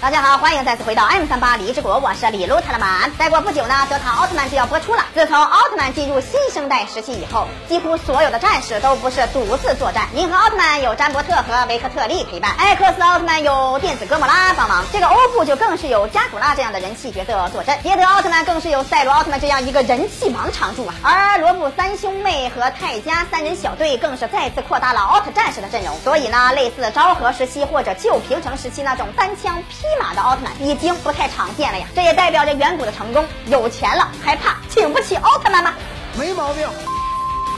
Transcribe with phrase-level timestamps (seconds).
[0.00, 3.10] 大家好，欢迎再次回到 M 三八荔枝国，我是李路特勒曼。
[3.18, 5.04] 再过不久呢，德塔奥特曼就要播出了。
[5.12, 10.06] 自从奥特曼进入新生代时期以后，几乎所有的战士都不是独自作战。
[10.14, 17.76] 银河奥特曼有詹伯特和维克特利陪伴，艾克斯奥特曼有电子哥莫拉帮忙，这个欧布就更是有加古拉这样的人气角色坐镇。
[17.82, 20.94] 捷德奥特曼更是有赛罗奥特曼这样一个人气王常驻啊。
[21.02, 25.98] 而罗布三兄妹和泰迦三人小队更是再次扩大了奥特战士的阵容。
[26.04, 33.24] 所以呢，类似昭和时期或者旧平成时期那种单枪匹马的奥特曼已经不太常见了呀，这也代表着远古的成功。
[33.46, 35.74] 有钱了还怕请不起奥特曼吗？
[36.18, 36.68] 没毛病。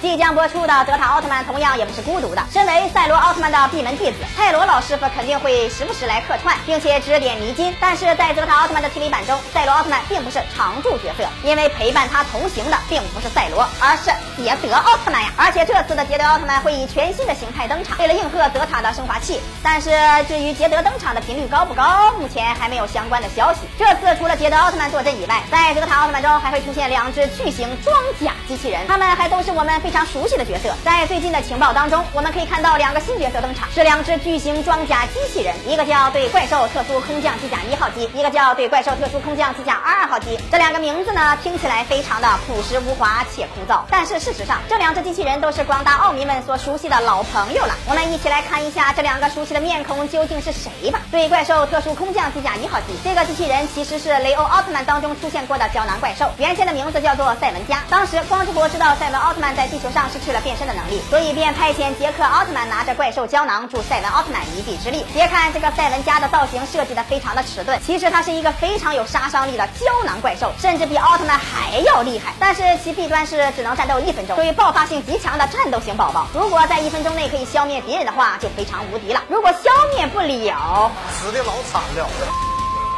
[0.00, 2.42] 即将播出的德塔奥特曼同样也不是孤独的。
[2.50, 7.74] 身为赛罗奥特曼的闭门弟子，泰罗老师傅肯定会时不时来客串，并且指点迷津。
[7.80, 14.10] 但是在德塔奥特曼的 TV 版中，赛罗奥特曼并不是常驻角色，因为陪伴他同行的并不是赛罗，而是
[14.42, 15.30] 捷德奥特曼呀。
[15.36, 19.40] 而且这次的捷德奥特曼会以全新的形态登场，为了应和德塔的升华器。
[19.62, 19.90] 但是
[20.26, 23.60] 至于捷德登场的频率高不高，目前还没有相关的消息。
[23.78, 29.96] 这次除了捷德奥特曼坐镇以外，在德塔奥特曼中还会出现两只巨型装甲机器人，他们还都是我们非非。
[30.00, 40.38] 常熟悉的角色，在最近的情报当中，我们可以看到两个新角色登场，是两只巨型装甲机器人，一个叫对怪兽特殊空降机甲一号机，一个叫对怪兽特殊空降机甲二号机。
[40.48, 47.74] 这两个名字呢，听起来非常的朴实无华且枯燥，但是事实上，这两只机器人都是广大奥迷们所熟悉的老朋友了。
[47.88, 51.00] 我们一起来看一下这两个熟悉的面孔究竟是谁吧。
[51.10, 57.82] 对怪兽特殊空降机甲一号机，这个机器人其实是雷欧奥特曼当中出现过的胶囊怪兽，原先的名字叫做赛文加。
[57.90, 59.79] 当时光之国知道赛文奥特曼在地。
[59.82, 65.04] 球上失去了变身的能力，所以便派遣杰克奥特曼拿着怪兽胶囊助赛文奥特曼一臂之力。
[65.12, 72.32] 别看这个赛文家的造型设计的非常的迟钝，其实它是一个非常有杀伤力的胶囊怪兽，甚至比奥特曼还要厉害。
[72.38, 76.26] 但是其弊端是只能战斗一分钟，属于爆发性极强的战斗型宝宝。
[76.34, 79.22] 如果在一分钟内可以消灭敌人的话，就非常无敌了。
[79.28, 82.49] 如果消灭不了，死的老惨了。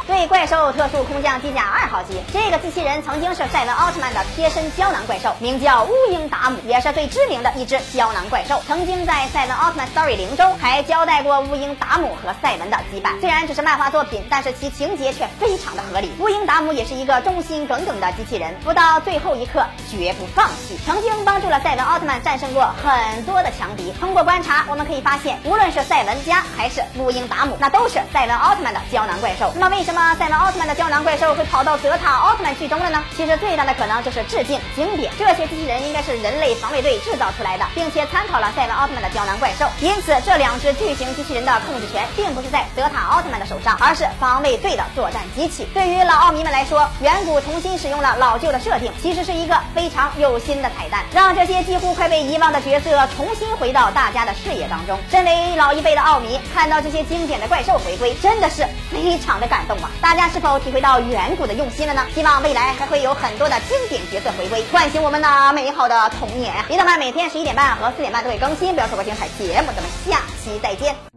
[0.05, 8.61] 对怪兽特殊空降机甲二号机，这个机器人曾经是赛文奥特曼的贴身胶囊怪兽，名叫乌鹰达姆，也是最知名的一只胶囊怪兽。
[8.67, 13.17] 曾经在赛文奥特曼 Story 零中还交代过乌鹰达姆和赛文的羁绊。
[13.21, 16.11] 虽然只是漫画作品，但是其情节却非常的合理。
[16.19, 23.93] 乌鹰达姆也是一个忠心耿耿的机器人，不到最后一刻绝不放弃，曾经帮助了赛文奥特曼战胜过很多的强敌。
[24.01, 29.53] 通过观察，我们可以发现，无论是赛文加还是乌鹰达姆，那都是赛文奥特曼的胶囊怪兽。
[29.55, 29.92] 那么为什么？
[29.95, 33.03] 那么赛文奥特曼的胶囊怪兽会跑到德塔奥特曼剧中了呢？
[33.15, 35.13] 其实最大的可能就是致敬经典。
[35.19, 39.67] 这些机器人应该是人类防卫队制造出来的，并且参考了赛文奥特曼的胶囊怪兽。
[39.81, 45.67] 因此，这两只巨型机器人的控制权并不是在德塔奥特曼的手上，而是防卫队的作战机器。
[45.75, 54.97] 对于老奥迷们来说，远古重新使用了老旧的设定，其实是一个非常有心的彩蛋，让这些几乎快被遗忘的角色重新回到大家的视野当中。
[55.11, 59.82] 身为老一辈的奥迷，看到这些经典的怪兽回归，真的是非常的感动。
[60.01, 62.05] 大家是否体会到远古的用心了呢？
[62.13, 66.53] 希望未来还会有很多的经典角色回归，唤醒我们的美好的童年。
[66.69, 69.67] 李德曼每天十一点半和四点半都会更新，不要错过精彩节目。
[69.67, 71.12] 咱们下期再见。